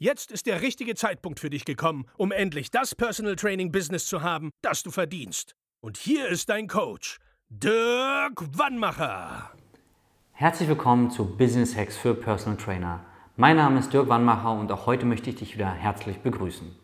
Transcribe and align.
Jetzt 0.00 0.32
ist 0.32 0.46
der 0.46 0.60
richtige 0.60 0.96
Zeitpunkt 0.96 1.38
für 1.38 1.50
dich 1.50 1.64
gekommen, 1.64 2.06
um 2.16 2.32
endlich 2.32 2.72
das 2.72 2.96
Personal 2.96 3.36
Training 3.36 3.70
Business 3.70 4.08
zu 4.08 4.22
haben, 4.22 4.50
das 4.60 4.82
du 4.82 4.90
verdienst. 4.90 5.54
Und 5.80 5.96
hier 5.96 6.26
ist 6.26 6.48
dein 6.48 6.66
Coach, 6.66 7.20
Dirk 7.48 8.58
Wannmacher. 8.58 9.52
Herzlich 10.32 10.68
willkommen 10.68 11.12
zu 11.12 11.36
Business 11.36 11.76
Hacks 11.76 11.96
für 11.96 12.12
Personal 12.12 12.58
Trainer. 12.58 13.04
Mein 13.36 13.54
Name 13.54 13.78
ist 13.78 13.92
Dirk 13.92 14.08
Wannmacher 14.08 14.50
und 14.50 14.72
auch 14.72 14.86
heute 14.86 15.06
möchte 15.06 15.30
ich 15.30 15.36
dich 15.36 15.54
wieder 15.54 15.72
herzlich 15.72 16.18
begrüßen. 16.18 16.74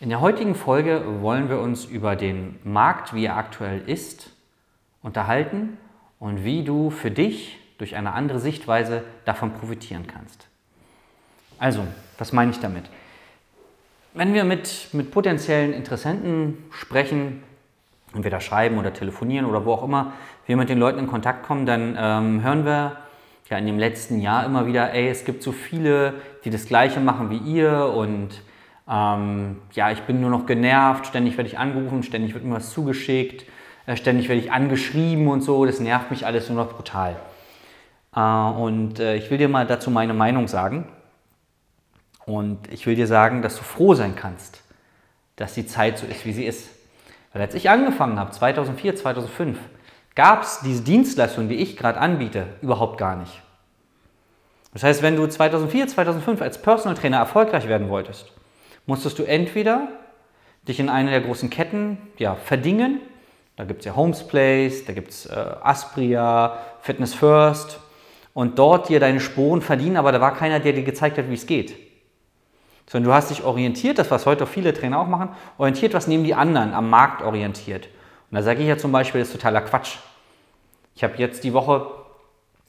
In 0.00 0.08
der 0.08 0.20
heutigen 0.20 0.56
Folge 0.56 1.22
wollen 1.22 1.48
wir 1.48 1.60
uns 1.60 1.84
über 1.84 2.16
den 2.16 2.58
Markt, 2.64 3.14
wie 3.14 3.26
er 3.26 3.36
aktuell 3.36 3.88
ist, 3.88 4.34
unterhalten 5.02 5.78
und 6.18 6.42
wie 6.42 6.64
du 6.64 6.90
für 6.90 7.12
dich 7.12 7.60
durch 7.78 7.94
eine 7.94 8.12
andere 8.12 8.40
Sichtweise 8.40 9.04
davon 9.24 9.54
profitieren 9.54 10.08
kannst. 10.08 10.48
Also, 11.58 11.84
was 12.18 12.32
meine 12.32 12.50
ich 12.50 12.60
damit? 12.60 12.84
Wenn 14.14 14.32
wir 14.34 14.44
mit, 14.44 14.88
mit 14.92 15.10
potenziellen 15.10 15.72
Interessenten 15.72 16.58
sprechen, 16.70 17.42
entweder 18.14 18.40
schreiben 18.40 18.78
oder 18.78 18.92
telefonieren 18.92 19.46
oder 19.46 19.64
wo 19.64 19.72
auch 19.72 19.84
immer 19.84 20.12
wir 20.46 20.56
mit 20.56 20.68
den 20.68 20.78
Leuten 20.78 20.98
in 20.98 21.06
Kontakt 21.06 21.44
kommen, 21.46 21.66
dann 21.66 21.96
ähm, 21.98 22.42
hören 22.42 22.64
wir 22.64 22.96
ja 23.50 23.58
in 23.58 23.66
dem 23.66 23.78
letzten 23.78 24.20
Jahr 24.20 24.44
immer 24.44 24.66
wieder, 24.66 24.92
ey, 24.92 25.08
es 25.08 25.24
gibt 25.24 25.42
so 25.42 25.52
viele, 25.52 26.14
die 26.44 26.50
das 26.50 26.66
Gleiche 26.66 27.00
machen 27.00 27.30
wie 27.30 27.38
ihr 27.38 27.92
und 27.94 28.42
ähm, 28.88 29.56
ja, 29.72 29.90
ich 29.90 30.02
bin 30.02 30.20
nur 30.20 30.30
noch 30.30 30.46
genervt, 30.46 31.06
ständig 31.06 31.36
werde 31.36 31.48
ich 31.48 31.58
angerufen, 31.58 32.02
ständig 32.02 32.34
wird 32.34 32.44
mir 32.44 32.54
was 32.54 32.70
zugeschickt, 32.70 33.44
äh, 33.86 33.96
ständig 33.96 34.28
werde 34.28 34.40
ich 34.40 34.52
angeschrieben 34.52 35.28
und 35.28 35.42
so, 35.42 35.64
das 35.66 35.80
nervt 35.80 36.10
mich 36.10 36.24
alles 36.24 36.48
nur 36.48 36.62
noch 36.64 36.72
brutal. 36.72 37.16
Äh, 38.14 38.20
und 38.20 39.00
äh, 39.00 39.16
ich 39.16 39.30
will 39.30 39.38
dir 39.38 39.48
mal 39.48 39.66
dazu 39.66 39.90
meine 39.90 40.14
Meinung 40.14 40.48
sagen. 40.48 40.86
Und 42.28 42.70
ich 42.70 42.86
will 42.86 42.94
dir 42.94 43.06
sagen, 43.06 43.40
dass 43.40 43.56
du 43.56 43.62
froh 43.62 43.94
sein 43.94 44.14
kannst, 44.14 44.60
dass 45.36 45.54
die 45.54 45.66
Zeit 45.66 45.96
so 45.96 46.06
ist, 46.06 46.26
wie 46.26 46.34
sie 46.34 46.44
ist. 46.44 46.68
Weil 47.32 47.40
als 47.40 47.54
ich 47.54 47.70
angefangen 47.70 48.18
habe, 48.18 48.30
2004, 48.32 48.96
2005, 48.96 49.58
gab 50.14 50.42
es 50.42 50.60
diese 50.60 50.82
Dienstleistung, 50.82 51.48
die 51.48 51.54
ich 51.54 51.78
gerade 51.78 51.98
anbiete, 51.98 52.44
überhaupt 52.60 52.98
gar 52.98 53.16
nicht. 53.16 53.40
Das 54.74 54.82
heißt, 54.82 55.00
wenn 55.00 55.16
du 55.16 55.26
2004, 55.26 55.88
2005 55.88 56.42
als 56.42 56.60
Personal 56.60 56.98
Trainer 56.98 57.16
erfolgreich 57.16 57.66
werden 57.66 57.88
wolltest, 57.88 58.30
musstest 58.84 59.18
du 59.18 59.22
entweder 59.22 59.88
dich 60.68 60.80
in 60.80 60.90
eine 60.90 61.10
der 61.10 61.22
großen 61.22 61.48
Ketten 61.48 61.96
ja, 62.18 62.34
verdingen, 62.34 63.00
da 63.56 63.64
gibt 63.64 63.80
es 63.80 63.86
ja 63.86 63.96
Homes 63.96 64.26
Place, 64.26 64.84
da 64.84 64.92
gibt 64.92 65.12
es 65.12 65.24
äh, 65.24 65.34
Aspria, 65.62 66.58
Fitness 66.82 67.14
First 67.14 67.80
und 68.34 68.58
dort 68.58 68.90
dir 68.90 69.00
deine 69.00 69.20
Sporen 69.20 69.62
verdienen, 69.62 69.96
aber 69.96 70.12
da 70.12 70.20
war 70.20 70.34
keiner, 70.34 70.60
der 70.60 70.74
dir 70.74 70.84
gezeigt 70.84 71.16
hat, 71.16 71.30
wie 71.30 71.34
es 71.34 71.46
geht 71.46 71.87
sondern 72.90 73.10
du 73.10 73.14
hast 73.14 73.30
dich 73.30 73.44
orientiert, 73.44 73.98
das 73.98 74.10
was 74.10 74.26
heute 74.26 74.46
viele 74.46 74.72
Trainer 74.72 74.98
auch 74.98 75.06
machen, 75.06 75.30
orientiert, 75.58 75.94
was 75.94 76.06
nehmen 76.06 76.24
die 76.24 76.34
anderen, 76.34 76.72
am 76.72 76.88
Markt 76.88 77.22
orientiert. 77.22 77.86
Und 78.30 78.36
da 78.36 78.42
sage 78.42 78.62
ich 78.62 78.68
ja 78.68 78.78
zum 78.78 78.92
Beispiel, 78.92 79.20
das 79.20 79.28
ist 79.28 79.34
totaler 79.34 79.60
Quatsch. 79.60 79.96
Ich 80.94 81.04
habe 81.04 81.14
jetzt 81.18 81.44
die 81.44 81.52
Woche 81.52 81.86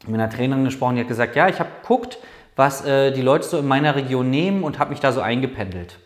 mit 0.06 0.20
einer 0.20 0.30
Trainerin 0.30 0.66
gesprochen, 0.66 0.96
die 0.96 1.02
hat 1.02 1.08
gesagt, 1.08 1.36
ja, 1.36 1.48
ich 1.48 1.60
habe 1.60 1.70
geguckt, 1.82 2.20
was 2.56 2.86
äh, 2.86 3.12
die 3.12 3.22
Leute 3.22 3.46
so 3.46 3.58
in 3.60 3.68
meiner 3.68 3.96
Region 3.96 4.30
nehmen 4.30 4.64
und 4.64 4.80
habe 4.80 4.90
mich 4.90 5.00
da 5.00 5.12
so 5.12 5.22
eingependelt. 5.22 6.00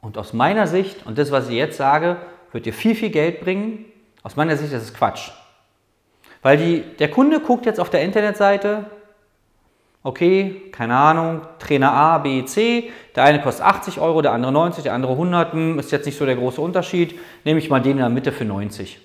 Und 0.00 0.18
aus 0.18 0.32
meiner 0.32 0.66
Sicht, 0.66 1.04
und 1.06 1.18
das, 1.18 1.30
was 1.30 1.48
ich 1.48 1.54
jetzt 1.54 1.76
sage, 1.76 2.16
wird 2.52 2.66
dir 2.66 2.72
viel, 2.72 2.94
viel 2.94 3.10
Geld 3.10 3.40
bringen. 3.40 3.84
Aus 4.22 4.36
meiner 4.36 4.56
Sicht 4.56 4.72
ist 4.72 4.82
es 4.82 4.94
Quatsch. 4.94 5.30
Weil 6.42 6.56
die, 6.56 6.82
der 6.98 7.10
Kunde 7.10 7.40
guckt 7.40 7.66
jetzt 7.66 7.78
auf 7.80 7.90
der 7.90 8.02
Internetseite, 8.02 8.84
okay, 10.02 10.62
keine 10.72 10.96
Ahnung, 10.96 11.42
Trainer 11.58 11.92
A, 11.92 12.18
B, 12.18 12.44
C, 12.44 12.90
der 13.14 13.24
eine 13.24 13.40
kostet 13.40 13.64
80 13.64 14.00
Euro, 14.00 14.22
der 14.22 14.32
andere 14.32 14.52
90, 14.52 14.82
der 14.82 14.94
andere 14.94 15.12
100, 15.12 15.52
hm, 15.52 15.78
ist 15.78 15.92
jetzt 15.92 16.06
nicht 16.06 16.18
so 16.18 16.26
der 16.26 16.36
große 16.36 16.60
Unterschied, 16.60 17.18
nehme 17.44 17.58
ich 17.58 17.70
mal 17.70 17.80
den 17.80 17.92
in 17.92 17.98
der 17.98 18.08
Mitte 18.08 18.32
für 18.32 18.44
90. 18.44 19.00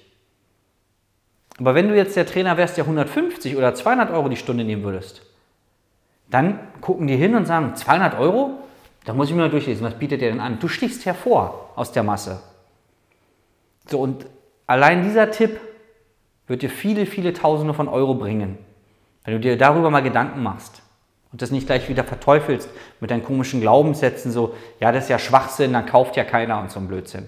Aber 1.59 1.75
wenn 1.75 1.87
du 1.87 1.95
jetzt 1.95 2.15
der 2.15 2.25
Trainer 2.25 2.57
wärst, 2.57 2.77
der 2.77 2.83
150 2.83 3.55
oder 3.55 3.73
200 3.73 4.11
Euro 4.11 4.29
die 4.29 4.35
Stunde 4.35 4.63
nehmen 4.63 4.83
würdest, 4.83 5.23
dann 6.29 6.59
gucken 6.81 7.07
die 7.07 7.15
hin 7.15 7.35
und 7.35 7.45
sagen, 7.45 7.75
200 7.75 8.19
Euro? 8.19 8.59
Da 9.05 9.13
muss 9.13 9.29
ich 9.29 9.35
mir 9.35 9.43
mal 9.43 9.49
durchlesen, 9.49 9.85
was 9.85 9.97
bietet 9.97 10.21
der 10.21 10.31
denn 10.31 10.41
an? 10.41 10.59
Du 10.59 10.67
stichst 10.67 11.05
hervor 11.05 11.71
aus 11.75 11.93
der 11.93 12.03
Masse. 12.03 12.43
So, 13.89 13.99
und 13.99 14.25
allein 14.67 15.03
dieser 15.03 15.31
Tipp 15.31 15.59
wird 16.47 16.61
dir 16.61 16.69
viele, 16.69 17.05
viele 17.05 17.33
Tausende 17.33 17.73
von 17.73 17.87
Euro 17.87 18.15
bringen, 18.15 18.57
wenn 19.23 19.33
du 19.33 19.39
dir 19.39 19.57
darüber 19.57 19.89
mal 19.89 20.03
Gedanken 20.03 20.43
machst 20.43 20.83
und 21.31 21.41
das 21.41 21.51
nicht 21.51 21.67
gleich 21.67 21.89
wieder 21.89 22.03
verteufelst 22.03 22.69
mit 22.99 23.11
deinen 23.11 23.23
komischen 23.23 23.61
Glaubenssätzen, 23.61 24.31
so, 24.31 24.55
ja, 24.79 24.91
das 24.91 25.05
ist 25.05 25.09
ja 25.09 25.19
Schwachsinn, 25.19 25.73
dann 25.73 25.85
kauft 25.85 26.15
ja 26.15 26.23
keiner 26.23 26.59
und 26.59 26.71
so 26.71 26.79
ein 26.79 26.87
Blödsinn. 26.87 27.27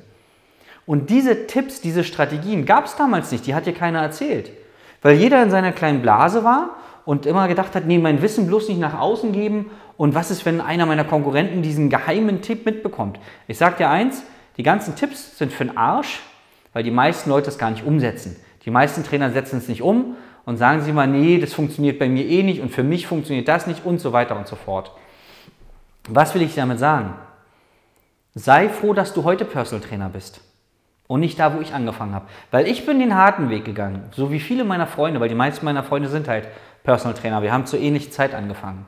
Und 0.85 1.09
diese 1.09 1.45
Tipps, 1.47 1.81
diese 1.81 2.03
Strategien 2.03 2.65
gab 2.65 2.85
es 2.85 2.95
damals 2.95 3.31
nicht, 3.31 3.45
die 3.45 3.53
hat 3.53 3.65
dir 3.65 3.73
keiner 3.73 4.01
erzählt. 4.01 4.51
Weil 5.01 5.15
jeder 5.15 5.41
in 5.43 5.51
seiner 5.51 5.71
kleinen 5.71 6.01
Blase 6.01 6.43
war 6.43 6.77
und 7.05 7.25
immer 7.25 7.47
gedacht 7.47 7.75
hat, 7.75 7.85
nee, 7.85 7.97
mein 7.97 8.21
Wissen 8.21 8.47
bloß 8.47 8.69
nicht 8.69 8.79
nach 8.79 8.99
außen 8.99 9.31
geben 9.31 9.69
und 9.97 10.15
was 10.15 10.31
ist, 10.31 10.45
wenn 10.45 10.61
einer 10.61 10.85
meiner 10.85 11.03
Konkurrenten 11.03 11.61
diesen 11.61 11.89
geheimen 11.89 12.41
Tipp 12.41 12.65
mitbekommt? 12.65 13.19
Ich 13.47 13.57
sag 13.57 13.77
dir 13.77 13.89
eins, 13.89 14.23
die 14.57 14.63
ganzen 14.63 14.95
Tipps 14.95 15.37
sind 15.37 15.53
für 15.53 15.65
den 15.65 15.77
Arsch, 15.77 16.21
weil 16.73 16.83
die 16.83 16.91
meisten 16.91 17.29
Leute 17.29 17.49
es 17.49 17.57
gar 17.57 17.71
nicht 17.71 17.85
umsetzen. 17.85 18.35
Die 18.65 18.71
meisten 18.71 19.03
Trainer 19.03 19.31
setzen 19.31 19.57
es 19.57 19.67
nicht 19.67 19.81
um 19.81 20.15
und 20.49 20.57
sagen 20.57 20.81
Sie 20.81 20.91
mal, 20.91 21.05
nee, 21.05 21.37
das 21.37 21.53
funktioniert 21.53 21.99
bei 21.99 22.09
mir 22.09 22.25
eh 22.25 22.41
nicht 22.41 22.59
und 22.59 22.71
für 22.71 22.81
mich 22.81 23.05
funktioniert 23.05 23.47
das 23.47 23.67
nicht 23.67 23.85
und 23.85 23.99
so 23.99 24.13
weiter 24.13 24.35
und 24.35 24.47
so 24.47 24.55
fort. 24.55 24.91
Was 26.07 26.33
will 26.33 26.41
ich 26.41 26.55
damit 26.55 26.79
sagen? 26.79 27.13
Sei 28.33 28.67
froh, 28.67 28.93
dass 28.93 29.13
du 29.13 29.25
heute 29.25 29.45
Personal 29.45 29.87
Trainer 29.87 30.09
bist 30.09 30.41
und 31.05 31.19
nicht 31.19 31.37
da, 31.37 31.55
wo 31.55 31.61
ich 31.61 31.75
angefangen 31.75 32.15
habe. 32.15 32.25
Weil 32.49 32.65
ich 32.65 32.83
bin 32.87 32.97
den 32.97 33.13
harten 33.13 33.51
Weg 33.51 33.63
gegangen, 33.63 34.05
so 34.09 34.31
wie 34.31 34.39
viele 34.39 34.63
meiner 34.63 34.87
Freunde, 34.87 35.19
weil 35.19 35.29
die 35.29 35.35
meisten 35.35 35.65
meiner 35.65 35.83
Freunde 35.83 36.09
sind 36.09 36.27
halt 36.27 36.47
Personal 36.81 37.15
Trainer. 37.15 37.43
Wir 37.43 37.53
haben 37.53 37.67
zur 37.67 37.77
ähnlichen 37.77 38.11
Zeit 38.11 38.33
angefangen. 38.33 38.87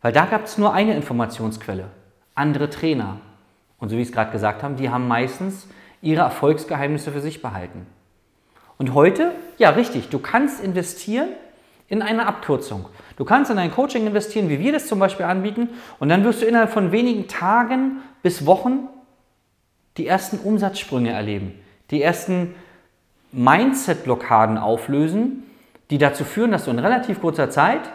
Weil 0.00 0.12
da 0.12 0.26
gab 0.26 0.44
es 0.44 0.58
nur 0.58 0.72
eine 0.72 0.94
Informationsquelle, 0.94 1.88
andere 2.36 2.70
Trainer. 2.70 3.16
Und 3.80 3.88
so 3.88 3.96
wie 3.96 4.02
ich 4.02 4.10
es 4.10 4.14
gerade 4.14 4.30
gesagt 4.30 4.62
habe, 4.62 4.76
die 4.76 4.90
haben 4.90 5.08
meistens 5.08 5.66
ihre 6.02 6.22
Erfolgsgeheimnisse 6.22 7.10
für 7.10 7.20
sich 7.20 7.42
behalten. 7.42 7.88
Und 8.78 8.94
heute, 8.94 9.32
ja 9.58 9.70
richtig, 9.70 10.08
du 10.08 10.18
kannst 10.18 10.62
investieren 10.62 11.28
in 11.88 12.02
eine 12.02 12.26
Abkürzung. 12.26 12.86
Du 13.16 13.24
kannst 13.24 13.50
in 13.50 13.58
ein 13.58 13.70
Coaching 13.70 14.06
investieren, 14.06 14.48
wie 14.48 14.58
wir 14.58 14.72
das 14.72 14.86
zum 14.86 14.98
Beispiel 14.98 15.26
anbieten, 15.26 15.70
und 15.98 16.08
dann 16.08 16.24
wirst 16.24 16.42
du 16.42 16.46
innerhalb 16.46 16.70
von 16.70 16.92
wenigen 16.92 17.28
Tagen 17.28 18.02
bis 18.22 18.44
Wochen 18.44 18.88
die 19.96 20.06
ersten 20.06 20.38
Umsatzsprünge 20.38 21.10
erleben, 21.10 21.54
die 21.90 22.02
ersten 22.02 22.54
Mindset-Blockaden 23.32 24.58
auflösen, 24.58 25.44
die 25.90 25.98
dazu 25.98 26.24
führen, 26.24 26.50
dass 26.50 26.64
du 26.64 26.70
in 26.70 26.78
relativ 26.78 27.20
kurzer 27.20 27.48
Zeit 27.48 27.90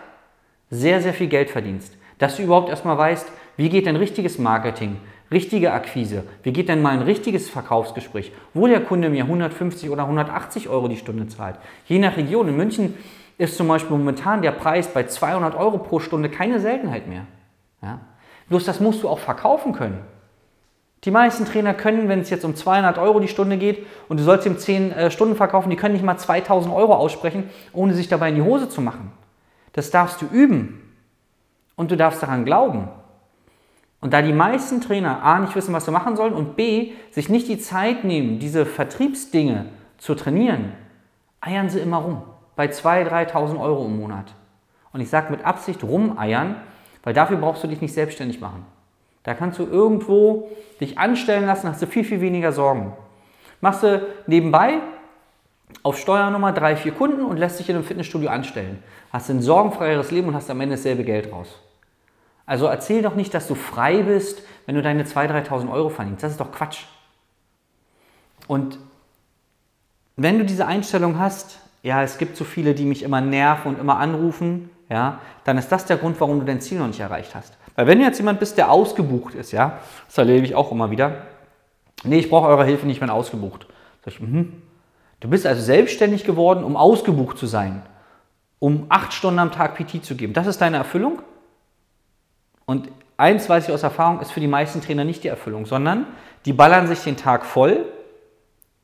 sehr, 0.70 1.02
sehr 1.02 1.14
viel 1.14 1.28
Geld 1.28 1.50
verdienst. 1.50 1.98
Dass 2.18 2.38
du 2.38 2.44
überhaupt 2.44 2.70
erstmal 2.70 2.98
weißt, 2.98 3.28
wie 3.58 3.70
geht 3.70 3.86
dein 3.86 3.96
richtiges 3.96 4.38
Marketing, 4.38 4.98
Richtige 5.32 5.72
Akquise. 5.72 6.26
Wie 6.44 6.52
geht 6.52 6.68
denn 6.68 6.82
mal 6.82 6.90
ein 6.90 7.04
richtiges 7.04 7.50
Verkaufsgespräch, 7.50 8.34
wo 8.54 8.68
der 8.68 8.82
Kunde 8.82 9.10
mir 9.10 9.24
150 9.24 9.90
oder 9.90 10.04
180 10.04 10.68
Euro 10.68 10.90
die 10.90 10.98
Stunde 10.98 11.28
zahlt? 11.28 11.56
Je 11.86 12.00
nach 12.00 12.18
Region. 12.18 12.50
In 12.50 12.58
München 12.58 12.96
ist 13.38 13.56
zum 13.56 13.70
Beispiel 13.70 13.96
momentan 13.96 14.42
der 14.42 14.52
Preis 14.52 14.90
bei 14.94 15.06
200 15.06 15.56
Euro 15.56 15.78
pro 15.78 16.00
Stunde 16.00 16.28
keine 16.28 16.60
Seltenheit 16.60 17.08
mehr. 17.08 17.26
Ja? 17.82 18.02
Bloß 18.50 18.66
das 18.66 18.82
musst 18.82 19.04
du 19.04 19.10
auch 19.10 19.20
verkaufen 19.20 19.72
können. 19.72 20.00
Die 21.06 21.12
meisten 21.12 21.46
Trainer 21.46 21.74
können, 21.74 22.10
wenn 22.10 22.20
es 22.20 22.30
jetzt 22.30 22.44
um 22.44 22.54
200 22.54 22.98
Euro 22.98 23.22
die 23.22 23.30
Stunde 23.30 23.58
geht 23.58 23.86
und 24.10 24.20
du 24.20 24.24
sollst 24.24 24.46
ihm 24.46 24.58
10 24.58 24.92
äh, 24.92 25.12
Stunden 25.12 25.38
verkaufen, 25.38 25.70
die 25.70 25.78
können 25.78 25.94
nicht 25.94 26.04
mal 26.04 26.18
2000 26.18 26.76
Euro 26.76 26.94
aussprechen, 26.94 27.50
ohne 27.72 27.94
sich 27.94 28.10
dabei 28.10 28.30
in 28.30 28.36
die 28.36 28.42
Hose 28.42 28.68
zu 28.68 28.82
machen. 28.82 29.14
Das 29.72 29.92
darfst 29.92 30.22
du 30.22 30.26
üben 30.26 30.94
und 31.78 31.90
du 31.90 31.96
darfst 31.96 32.22
daran 32.22 32.44
glauben. 32.44 32.90
Und 34.02 34.14
da 34.14 34.24
die 34.24 34.34
meisten 34.34 34.82
Trainer 34.82 35.24
A 35.24 35.40
nicht 35.40 35.56
wissen, 35.56 35.74
was 35.74 35.86
sie 35.86 35.92
machen 35.92 36.16
sollen 36.16 36.34
und 36.34 36.56
B 36.56 36.94
sich 37.12 37.30
nicht 37.30 37.48
die 37.48 37.60
Zeit 37.60 38.04
nehmen, 38.04 38.40
diese 38.40 38.66
Vertriebsdinge 38.66 39.68
zu 40.00 40.16
trainieren, 40.16 40.74
eiern 41.40 41.70
sie 41.70 41.80
immer 41.80 41.98
rum. 41.98 42.24
Bei 42.56 42.66
2.000, 42.66 43.32
3.000 43.32 43.62
Euro 43.62 43.86
im 43.86 44.00
Monat. 44.00 44.34
Und 44.92 45.02
ich 45.02 45.10
sage 45.10 45.32
mit 45.32 45.46
Absicht 45.46 45.84
rumeiern, 45.84 46.56
weil 47.04 47.14
dafür 47.14 47.38
brauchst 47.38 47.64
du 47.64 47.68
dich 47.68 47.80
nicht 47.80 47.94
selbstständig 47.94 48.42
machen. 48.42 48.66
Da 49.24 49.36
kannst 49.36 49.60
du 49.60 49.64
irgendwo 49.66 50.50
dich 50.80 50.98
anstellen 50.98 51.46
lassen, 51.46 51.70
hast 51.70 51.82
du 51.82 51.88
viel, 51.88 52.04
viel 52.04 52.22
weniger 52.22 52.52
Sorgen. 52.52 52.94
Machst 53.62 53.84
du 53.84 54.02
nebenbei 54.26 54.80
auf 55.84 55.98
Steuernummer 56.00 56.52
drei, 56.52 56.76
vier 56.76 56.92
Kunden 56.92 57.24
und 57.24 57.38
lässt 57.38 57.60
dich 57.60 57.70
in 57.70 57.76
einem 57.76 57.86
Fitnessstudio 57.86 58.30
anstellen. 58.30 58.82
Hast 59.14 59.30
ein 59.30 59.42
sorgenfreieres 59.42 60.10
Leben 60.10 60.28
und 60.28 60.36
hast 60.36 60.50
am 60.50 60.60
Ende 60.60 60.76
dasselbe 60.76 61.04
Geld 61.04 61.32
raus. 61.32 61.60
Also 62.52 62.66
erzähl 62.66 63.02
doch 63.02 63.16
nicht, 63.16 63.34
dass 63.34 63.48
du 63.48 63.56
frei 63.56 64.04
bist, 64.04 64.44
wenn 64.66 64.76
du 64.76 64.82
deine 64.82 65.06
2.000, 65.06 65.48
3.000 65.48 65.72
Euro 65.72 65.88
verdienst. 65.88 66.22
Das 66.22 66.34
ist 66.34 66.42
doch 66.42 66.52
Quatsch. 66.52 66.84
Und 68.46 68.78
wenn 70.18 70.38
du 70.38 70.44
diese 70.44 70.68
Einstellung 70.68 71.18
hast, 71.18 71.60
ja, 71.82 72.04
es 72.04 72.18
gibt 72.18 72.36
so 72.36 72.44
viele, 72.44 72.74
die 72.74 72.84
mich 72.84 73.04
immer 73.04 73.22
nerven 73.22 73.70
und 73.70 73.80
immer 73.80 74.00
anrufen, 74.00 74.70
ja, 74.90 75.20
dann 75.46 75.58
ist 75.58 75.72
das 75.72 75.86
der 75.86 75.96
Grund, 75.96 76.20
warum 76.20 76.42
du 76.42 76.46
dein 76.46 76.60
Ziel 76.60 76.78
noch 76.78 76.88
nicht 76.88 77.00
erreicht 77.00 77.36
hast. 77.36 77.58
Weil 77.76 77.88
wenn 77.88 78.00
du 78.00 78.04
jetzt 78.04 78.18
jemand 78.18 78.42
bist, 78.42 78.58
der 78.58 78.70
ausgebucht 78.70 79.34
ist, 79.34 79.54
ja, 79.54 79.80
das 80.08 80.18
erlebe 80.18 80.46
ich 80.46 80.54
auch 80.54 80.74
immer 80.74 80.92
wieder, 80.92 81.22
nee, 82.04 82.20
ich 82.20 82.30
brauche 82.30 82.50
eure 82.50 82.66
Hilfe 82.66 82.86
nicht, 82.86 82.98
ich 82.98 83.00
bin 83.00 83.10
ausgebucht. 83.10 83.66
Ich, 84.06 84.20
mhm. 84.20 84.62
Du 85.22 85.30
bist 85.30 85.48
also 85.48 85.62
selbstständig 85.62 86.26
geworden, 86.26 86.66
um 86.66 86.76
ausgebucht 86.76 87.38
zu 87.38 87.46
sein, 87.46 87.82
um 88.60 88.88
acht 88.90 89.14
Stunden 89.14 89.40
am 89.40 89.54
Tag 89.54 89.76
PT 89.76 90.04
zu 90.04 90.16
geben. 90.16 90.34
Das 90.34 90.48
ist 90.48 90.60
deine 90.60 90.76
Erfüllung? 90.76 91.22
Und 92.72 92.88
eins 93.18 93.50
weiß 93.50 93.68
ich 93.68 93.74
aus 93.74 93.84
Erfahrung, 93.84 94.22
ist 94.22 94.32
für 94.32 94.40
die 94.40 94.48
meisten 94.48 94.80
Trainer 94.80 95.04
nicht 95.04 95.26
die 95.26 95.28
Erfüllung, 95.28 95.66
sondern 95.66 96.06
die 96.46 96.54
ballern 96.54 96.88
sich 96.88 97.04
den 97.04 97.18
Tag 97.18 97.46
voll, 97.46 97.84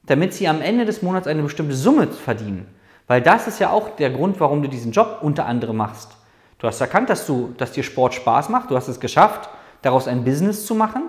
damit 0.03 0.33
sie 0.33 0.49
am 0.49 0.61
Ende 0.61 0.83
des 0.83 1.01
Monats 1.01 1.25
eine 1.25 1.41
bestimmte 1.41 1.73
Summe 1.73 2.07
verdienen. 2.07 2.67
Weil 3.07 3.21
das 3.21 3.47
ist 3.47 3.59
ja 3.59 3.69
auch 3.69 3.95
der 3.95 4.09
Grund, 4.09 4.41
warum 4.41 4.61
du 4.61 4.67
diesen 4.67 4.91
Job 4.91 5.19
unter 5.21 5.45
anderem 5.45 5.77
machst. 5.77 6.17
Du 6.59 6.67
hast 6.67 6.81
erkannt, 6.81 7.09
dass, 7.09 7.25
du, 7.25 7.53
dass 7.57 7.71
dir 7.71 7.83
Sport 7.83 8.13
Spaß 8.13 8.49
macht, 8.49 8.71
du 8.71 8.75
hast 8.75 8.89
es 8.89 8.99
geschafft, 8.99 9.47
daraus 9.83 10.09
ein 10.09 10.25
Business 10.25 10.65
zu 10.65 10.75
machen. 10.75 11.03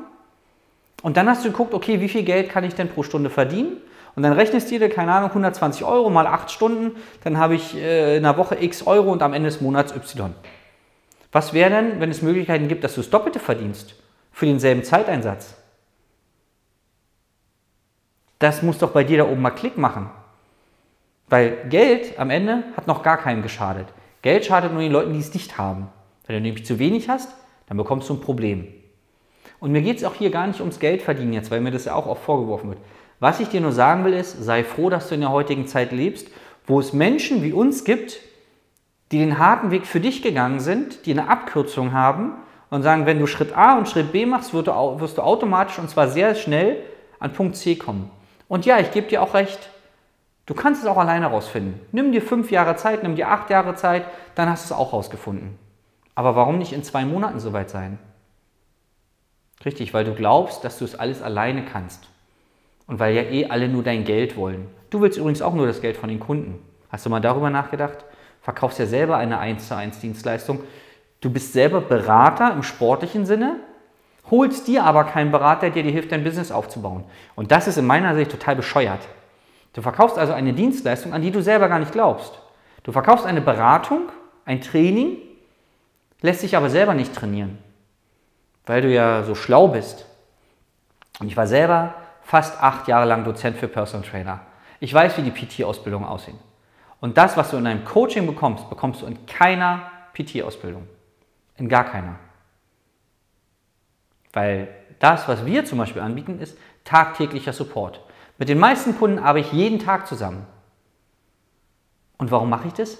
Und 1.03 1.17
dann 1.17 1.29
hast 1.29 1.45
du 1.45 1.51
geguckt, 1.51 1.75
okay, 1.75 2.01
wie 2.01 2.09
viel 2.09 2.23
Geld 2.23 2.49
kann 2.49 2.63
ich 2.63 2.77
denn 2.77 2.89
pro 2.91 3.03
Stunde 3.03 3.29
verdienen? 3.29 3.79
Und 4.15 4.23
dann 4.23 4.35
rechnest 4.35 4.71
du 4.71 4.79
dir, 4.79 4.89
keine 4.89 5.13
Ahnung, 5.13 5.31
120 5.31 5.85
Euro 5.85 6.11
mal 6.11 6.29
8 6.29 6.49
Stunden, 6.49 6.93
dann 7.25 7.39
habe 7.39 7.57
ich 7.57 7.77
äh, 7.77 8.19
in 8.19 8.25
einer 8.25 8.37
Woche 8.37 8.57
x 8.61 8.87
Euro 8.87 9.11
und 9.11 9.21
am 9.21 9.33
Ende 9.33 9.49
des 9.49 9.61
Monats 9.61 9.93
y. 9.97 10.33
Was 11.33 11.53
wäre 11.53 11.71
denn, 11.71 12.01
wenn 12.01 12.11
es 12.11 12.23
Möglichkeiten 12.23 12.69
gibt, 12.69 12.85
dass 12.85 12.95
du 12.95 13.01
das 13.01 13.11
Doppelte 13.11 13.39
verdienst 13.39 13.95
für 14.33 14.47
denselben 14.47 14.85
Zeiteinsatz? 14.85 15.57
Das 18.39 18.63
muss 18.63 18.79
doch 18.79 18.93
bei 18.93 19.05
dir 19.05 19.19
da 19.19 19.25
oben 19.29 19.43
mal 19.43 19.51
Klick 19.51 19.77
machen. 19.77 20.11
Weil 21.29 21.67
Geld 21.69 22.19
am 22.19 22.31
Ende 22.31 22.65
hat 22.77 22.87
noch 22.87 23.03
gar 23.03 23.19
keinem 23.19 23.43
geschadet. 23.43 23.89
Geld 24.23 24.47
schadet 24.47 24.73
nur 24.73 24.81
den 24.81 24.93
Leuten, 24.93 25.13
die 25.13 25.19
es 25.19 25.35
nicht 25.35 25.59
haben. 25.59 25.89
Wenn 26.27 26.37
du 26.37 26.43
nämlich 26.43 26.65
zu 26.65 26.79
wenig 26.79 27.09
hast, 27.09 27.35
dann 27.67 27.77
bekommst 27.77 28.09
du 28.09 28.15
ein 28.15 28.21
Problem. 28.21 28.69
Und 29.61 29.73
mir 29.73 29.83
geht 29.83 29.99
es 29.99 30.05
auch 30.05 30.15
hier 30.15 30.31
gar 30.31 30.47
nicht 30.47 30.61
ums 30.61 30.79
Geld 30.79 31.03
verdienen 31.03 31.33
jetzt, 31.33 31.51
weil 31.51 31.61
mir 31.61 31.71
das 31.71 31.85
ja 31.85 31.95
auch 31.95 32.07
oft 32.07 32.23
vorgeworfen 32.23 32.71
wird. 32.71 32.79
Was 33.21 33.41
ich 33.41 33.49
dir 33.49 33.61
nur 33.61 33.73
sagen 33.73 34.05
will, 34.05 34.13
ist, 34.13 34.43
sei 34.43 34.63
froh, 34.63 34.89
dass 34.89 35.09
du 35.09 35.17
in 35.17 35.23
der 35.23 35.33
heutigen 35.33 35.67
Zeit 35.67 35.93
lebst, 35.93 36.29
wo 36.67 36.79
es 36.79 36.93
Menschen 36.93 37.43
wie 37.43 37.53
uns 37.53 37.85
gibt, 37.85 38.21
die 39.13 39.19
den 39.19 39.39
harten 39.39 39.71
Weg 39.71 39.87
für 39.87 40.01
dich 40.01 40.23
gegangen 40.23 40.61
sind, 40.61 41.07
die 41.07 41.13
eine 41.13 41.29
Abkürzung 41.29 41.93
haben 41.93 42.33
und 42.71 42.83
sagen, 42.83 43.07
wenn 43.07 43.19
du 43.19 43.27
Schritt 43.27 43.57
A 43.57 43.79
und 43.79 43.89
Schritt 43.89 44.13
B 44.13 44.27
machst, 44.27 44.53
wirst 44.53 45.19
du 45.19 45.23
automatisch 45.23 45.79
und 45.79 45.89
zwar 45.89 46.09
sehr 46.09 46.35
schnell 46.35 46.83
an 47.19 47.33
Punkt 47.33 47.57
C 47.57 47.77
kommen. 47.77 48.11
Und 48.49 48.67
ja, 48.67 48.79
ich 48.79 48.91
gebe 48.91 49.09
dir 49.09 49.23
auch 49.23 49.35
recht, 49.35 49.71
Du 50.49 50.55
kannst 50.55 50.81
es 50.81 50.89
auch 50.89 50.97
alleine 50.97 51.27
rausfinden. 51.27 51.79
Nimm 51.93 52.11
dir 52.11 52.23
fünf 52.23 52.51
Jahre 52.51 52.75
Zeit, 52.75 53.03
nimm 53.03 53.17
dir 53.17 53.29
acht 53.29 53.51
Jahre 53.51 53.75
Zeit, 53.75 54.07
dann 54.35 54.49
hast 54.49 54.65
du 54.65 54.73
es 54.73 54.81
auch 54.81 54.95
rausgefunden. 54.95 55.59
Aber 56.15 56.37
warum 56.37 56.57
nicht 56.57 56.73
in 56.73 56.83
zwei 56.83 57.05
Monaten 57.05 57.39
soweit 57.39 57.69
sein? 57.69 57.99
Richtig, 59.63 59.93
weil 59.93 60.07
du 60.07 60.15
glaubst, 60.15 60.65
dass 60.65 60.79
du 60.79 60.87
es 60.87 60.95
alles 60.95 61.21
alleine 61.21 61.67
kannst. 61.67 62.09
Und 62.87 62.99
weil 62.99 63.15
ja 63.15 63.25
eh 63.25 63.51
alle 63.51 63.69
nur 63.69 63.83
dein 63.83 64.05
Geld 64.05 64.39
wollen. 64.39 64.69
Du 64.89 65.03
willst 65.03 65.19
übrigens 65.19 65.43
auch 65.43 65.53
nur 65.53 65.67
das 65.67 65.83
Geld 65.83 65.99
von 65.99 66.09
den 66.09 66.19
Kunden. 66.19 66.59
Hast 66.89 67.05
du 67.05 67.11
mal 67.11 67.21
darüber 67.21 67.51
nachgedacht? 67.51 68.07
Verkaufst 68.49 68.79
ja 68.79 68.87
selber 68.87 69.19
eine 69.19 69.39
1 69.41 69.69
zu 69.69 69.77
1 69.77 70.01
Dienstleistung. 70.01 70.61
Du 71.21 71.29
bist 71.29 71.53
selber 71.53 71.83
Berater 71.83 72.51
im 72.55 72.63
sportlichen 72.63 73.27
Sinne, 73.27 73.57
holst 74.31 74.69
dir 74.69 74.85
aber 74.85 75.05
keinen 75.05 75.31
Berater, 75.31 75.69
der 75.69 75.83
dir 75.83 75.93
hilft, 75.93 76.13
dein 76.13 76.25
Business 76.25 76.51
aufzubauen. 76.51 77.05
Und 77.35 77.53
das 77.53 77.69
ist 77.69 77.77
in 77.77 77.87
meiner 77.87 78.15
Sicht 78.15 78.31
total 78.31 78.57
bescheuert. 78.57 79.01
Du 79.75 79.83
verkaufst 79.83 80.17
also 80.17 80.33
eine 80.33 80.55
Dienstleistung, 80.55 81.13
an 81.13 81.21
die 81.21 81.31
du 81.31 81.43
selber 81.43 81.69
gar 81.69 81.79
nicht 81.79 81.93
glaubst. 81.93 82.41
Du 82.85 82.93
verkaufst 82.93 83.27
eine 83.27 83.43
Beratung, 83.43 84.09
ein 84.47 84.63
Training, 84.63 85.19
lässt 86.23 86.41
sich 86.41 86.57
aber 86.57 86.71
selber 86.71 86.95
nicht 86.95 87.15
trainieren, 87.15 87.59
weil 88.65 88.81
du 88.81 88.91
ja 88.91 89.25
so 89.25 89.35
schlau 89.35 89.69
bist. 89.69 90.07
Und 91.21 91.27
ich 91.27 91.37
war 91.37 91.47
selber 91.47 91.93
fast 92.23 92.63
acht 92.63 92.89
Jahre 92.89 93.05
lang 93.05 93.25
Dozent 93.25 93.59
für 93.59 93.69
Personal 93.69 94.09
Trainer. 94.09 94.41
Ich 94.81 94.95
weiß, 94.95 95.19
wie 95.19 95.23
die 95.23 95.33
PT-Ausbildungen 95.33 96.07
aussehen. 96.07 96.48
Und 97.01 97.17
das, 97.17 97.37
was 97.37 97.51
du 97.51 97.57
in 97.57 97.67
einem 97.67 97.85
Coaching 97.85 98.27
bekommst, 98.27 98.69
bekommst 98.69 99.03
du 99.03 99.07
in 99.07 99.27
keiner 99.27 99.91
PT-Ausbildung. 100.15 100.87
In 101.57 101.69
gar 101.69 101.85
keiner. 101.85 102.19
Weil 104.33 104.69
das, 104.99 105.29
was 105.29 105.47
wir 105.47 105.65
zum 105.65 105.79
Beispiel 105.79 106.03
anbieten, 106.03 106.41
ist 106.41 106.59
tagtäglicher 106.85 107.53
Support. 107.53 108.01
Mit 108.39 108.49
den 108.49 108.59
meisten 108.59 108.97
Kunden 108.97 109.19
arbeite 109.19 109.49
ich 109.49 109.53
jeden 109.53 109.79
Tag 109.79 110.07
zusammen. 110.07 110.47
Und 112.19 112.31
warum 112.31 112.51
mache 112.51 112.69
ich 112.69 112.75
das? 112.75 112.99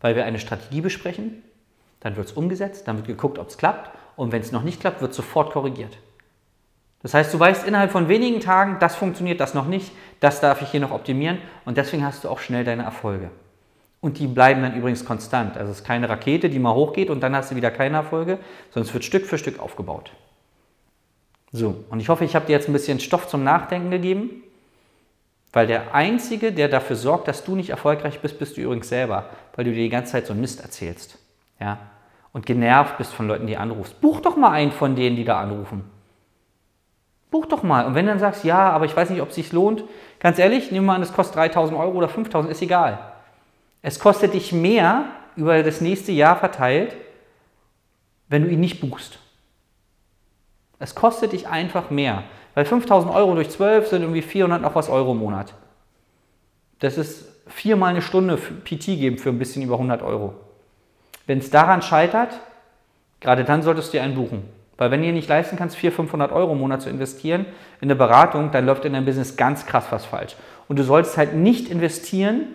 Weil 0.00 0.16
wir 0.16 0.24
eine 0.24 0.38
Strategie 0.38 0.80
besprechen, 0.80 1.42
dann 2.00 2.16
wird 2.16 2.28
es 2.28 2.32
umgesetzt, 2.32 2.86
dann 2.86 2.96
wird 2.96 3.06
geguckt, 3.06 3.38
ob 3.38 3.48
es 3.48 3.56
klappt 3.56 3.90
und 4.16 4.32
wenn 4.32 4.42
es 4.42 4.52
noch 4.52 4.62
nicht 4.62 4.80
klappt, 4.80 5.00
wird 5.00 5.14
sofort 5.14 5.52
korrigiert. 5.52 5.98
Das 7.04 7.12
heißt, 7.12 7.34
du 7.34 7.38
weißt 7.38 7.66
innerhalb 7.66 7.92
von 7.92 8.08
wenigen 8.08 8.40
Tagen, 8.40 8.78
das 8.80 8.96
funktioniert, 8.96 9.38
das 9.38 9.52
noch 9.52 9.66
nicht, 9.66 9.92
das 10.20 10.40
darf 10.40 10.62
ich 10.62 10.70
hier 10.70 10.80
noch 10.80 10.90
optimieren 10.90 11.36
und 11.66 11.76
deswegen 11.76 12.02
hast 12.02 12.24
du 12.24 12.30
auch 12.30 12.38
schnell 12.38 12.64
deine 12.64 12.82
Erfolge. 12.82 13.28
Und 14.00 14.18
die 14.18 14.26
bleiben 14.26 14.62
dann 14.62 14.74
übrigens 14.74 15.04
konstant. 15.04 15.58
Also 15.58 15.70
es 15.70 15.80
ist 15.80 15.84
keine 15.84 16.08
Rakete, 16.08 16.48
die 16.48 16.58
mal 16.58 16.74
hochgeht 16.74 17.10
und 17.10 17.20
dann 17.20 17.36
hast 17.36 17.50
du 17.50 17.56
wieder 17.56 17.70
keine 17.70 17.98
Erfolge, 17.98 18.38
sondern 18.70 18.88
es 18.88 18.94
wird 18.94 19.04
Stück 19.04 19.26
für 19.26 19.36
Stück 19.36 19.60
aufgebaut. 19.60 20.12
So, 21.52 21.84
und 21.90 22.00
ich 22.00 22.08
hoffe, 22.08 22.24
ich 22.24 22.34
habe 22.34 22.46
dir 22.46 22.52
jetzt 22.52 22.70
ein 22.70 22.72
bisschen 22.72 22.98
Stoff 23.00 23.28
zum 23.28 23.44
Nachdenken 23.44 23.90
gegeben. 23.90 24.42
Weil 25.52 25.66
der 25.66 25.94
Einzige, 25.94 26.52
der 26.52 26.68
dafür 26.68 26.96
sorgt, 26.96 27.28
dass 27.28 27.44
du 27.44 27.54
nicht 27.54 27.68
erfolgreich 27.68 28.20
bist, 28.20 28.38
bist 28.38 28.56
du 28.56 28.62
übrigens 28.62 28.88
selber, 28.88 29.26
weil 29.54 29.66
du 29.66 29.72
dir 29.72 29.82
die 29.82 29.90
ganze 29.90 30.12
Zeit 30.12 30.26
so 30.26 30.32
einen 30.32 30.40
Mist 30.40 30.62
erzählst. 30.62 31.18
Ja? 31.60 31.78
Und 32.32 32.46
genervt 32.46 32.96
bist 32.96 33.12
von 33.12 33.28
Leuten, 33.28 33.46
die 33.46 33.58
anrufst. 33.58 34.00
Buch 34.00 34.20
doch 34.20 34.36
mal 34.36 34.52
einen 34.52 34.72
von 34.72 34.96
denen, 34.96 35.16
die 35.16 35.24
da 35.24 35.40
anrufen. 35.40 35.93
Buch 37.34 37.46
doch 37.46 37.64
mal. 37.64 37.84
Und 37.84 37.96
wenn 37.96 38.06
du 38.06 38.12
dann 38.12 38.20
sagst, 38.20 38.44
ja, 38.44 38.70
aber 38.70 38.84
ich 38.84 38.96
weiß 38.96 39.10
nicht, 39.10 39.20
ob 39.20 39.30
es 39.30 39.34
sich 39.34 39.50
lohnt, 39.50 39.82
ganz 40.20 40.38
ehrlich, 40.38 40.70
nimm 40.70 40.84
mal 40.84 40.94
an, 40.94 41.02
es 41.02 41.12
kostet 41.12 41.34
3000 41.34 41.76
Euro 41.76 41.90
oder 41.90 42.08
5000, 42.08 42.52
ist 42.52 42.62
egal. 42.62 43.00
Es 43.82 43.98
kostet 43.98 44.34
dich 44.34 44.52
mehr 44.52 45.06
über 45.34 45.60
das 45.64 45.80
nächste 45.80 46.12
Jahr 46.12 46.36
verteilt, 46.36 46.94
wenn 48.28 48.44
du 48.44 48.50
ihn 48.50 48.60
nicht 48.60 48.80
buchst. 48.80 49.18
Es 50.78 50.94
kostet 50.94 51.32
dich 51.32 51.48
einfach 51.48 51.90
mehr. 51.90 52.22
Weil 52.54 52.66
5000 52.66 53.12
Euro 53.12 53.34
durch 53.34 53.50
12 53.50 53.88
sind 53.88 54.02
irgendwie 54.02 54.22
400 54.22 54.62
noch 54.62 54.76
was 54.76 54.88
Euro 54.88 55.10
im 55.10 55.18
Monat. 55.18 55.54
Das 56.78 56.96
ist 56.96 57.26
viermal 57.48 57.90
eine 57.90 58.02
Stunde 58.02 58.36
PT 58.36 58.86
geben 58.86 59.18
für 59.18 59.30
ein 59.30 59.40
bisschen 59.40 59.62
über 59.62 59.74
100 59.74 60.02
Euro. 60.02 60.34
Wenn 61.26 61.38
es 61.38 61.50
daran 61.50 61.82
scheitert, 61.82 62.38
gerade 63.18 63.42
dann 63.42 63.62
solltest 63.62 63.88
du 63.88 63.96
dir 63.96 64.04
einen 64.04 64.14
buchen. 64.14 64.53
Weil 64.76 64.90
wenn 64.90 65.02
dir 65.02 65.12
nicht 65.12 65.28
leisten 65.28 65.56
kannst, 65.56 65.76
400, 65.76 65.96
500 65.96 66.32
Euro 66.32 66.52
im 66.52 66.58
Monat 66.58 66.82
zu 66.82 66.90
investieren 66.90 67.46
in 67.80 67.86
eine 67.86 67.94
Beratung, 67.94 68.50
dann 68.50 68.66
läuft 68.66 68.84
in 68.84 68.92
deinem 68.92 69.04
Business 69.04 69.36
ganz 69.36 69.66
krass 69.66 69.86
was 69.90 70.04
falsch. 70.04 70.36
Und 70.68 70.78
du 70.78 70.82
sollst 70.82 71.16
halt 71.16 71.34
nicht 71.34 71.68
investieren, 71.68 72.46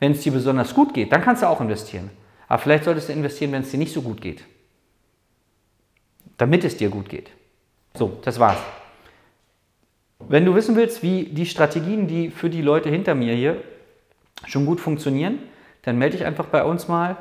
wenn 0.00 0.12
es 0.12 0.22
dir 0.22 0.32
besonders 0.32 0.74
gut 0.74 0.94
geht. 0.94 1.12
Dann 1.12 1.22
kannst 1.22 1.42
du 1.42 1.46
auch 1.46 1.60
investieren. 1.60 2.10
Aber 2.48 2.58
vielleicht 2.58 2.84
solltest 2.84 3.08
du 3.08 3.12
investieren, 3.12 3.52
wenn 3.52 3.62
es 3.62 3.70
dir 3.70 3.78
nicht 3.78 3.92
so 3.92 4.02
gut 4.02 4.20
geht. 4.20 4.44
Damit 6.38 6.64
es 6.64 6.76
dir 6.76 6.88
gut 6.88 7.08
geht. 7.08 7.30
So, 7.94 8.18
das 8.24 8.38
war's. 8.38 8.58
Wenn 10.28 10.44
du 10.44 10.54
wissen 10.54 10.76
willst, 10.76 11.02
wie 11.02 11.24
die 11.24 11.46
Strategien, 11.46 12.06
die 12.06 12.30
für 12.30 12.50
die 12.50 12.62
Leute 12.62 12.88
hinter 12.88 13.14
mir 13.14 13.34
hier 13.34 13.62
schon 14.46 14.66
gut 14.66 14.80
funktionieren, 14.80 15.38
dann 15.82 15.98
melde 15.98 16.16
dich 16.16 16.26
einfach 16.26 16.46
bei 16.46 16.64
uns 16.64 16.88
mal 16.88 17.16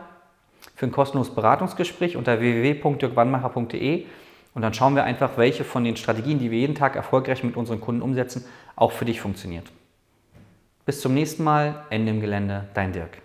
für 0.78 0.86
ein 0.86 0.92
kostenloses 0.92 1.34
Beratungsgespräch 1.34 2.16
unter 2.16 2.40
www.dirkwannmacher.de 2.40 4.06
und 4.54 4.62
dann 4.62 4.76
schauen 4.76 4.96
wir 4.96 5.04
einfach, 5.04 5.36
welche 5.38 5.64
von 5.64 5.84
den 5.84 5.98
Strategien, 5.98 6.38
die 6.38 6.52
wir 6.52 6.60
jeden 6.60 6.76
Tag 6.76 6.96
erfolgreich 6.96 7.44
mit 7.44 7.58
unseren 7.58 7.82
Kunden 7.82 8.04
umsetzen, 8.04 8.46
auch 8.76 8.92
für 8.92 9.06
dich 9.06 9.20
funktioniert. 9.20 9.72
Bis 10.86 11.02
zum 11.02 11.16
nächsten 11.16 11.44
Mal, 11.44 11.84
Ende 11.90 12.12
im 12.12 12.22
Gelände, 12.22 12.70
dein 12.76 12.94
Dirk. 12.94 13.22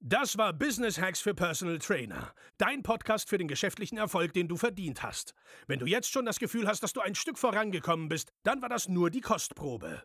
Das 0.00 0.38
war 0.38 0.54
Business 0.54 0.98
Hacks 0.98 1.20
für 1.20 1.34
Personal 1.34 1.78
Trainer. 1.78 2.32
Dein 2.56 2.82
Podcast 2.82 3.28
für 3.28 3.36
den 3.36 3.48
geschäftlichen 3.48 3.98
Erfolg, 3.98 4.32
den 4.32 4.48
du 4.48 4.56
verdient 4.56 5.02
hast. 5.02 5.34
Wenn 5.66 5.78
du 5.78 5.84
jetzt 5.84 6.10
schon 6.10 6.24
das 6.24 6.38
Gefühl 6.38 6.66
hast, 6.66 6.82
dass 6.82 6.94
du 6.94 7.02
ein 7.02 7.14
Stück 7.14 7.38
vorangekommen 7.38 8.08
bist, 8.08 8.32
dann 8.44 8.62
war 8.62 8.70
das 8.70 8.88
nur 8.88 9.10
die 9.10 9.20
Kostprobe. 9.20 10.04